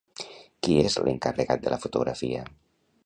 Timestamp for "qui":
0.67-0.77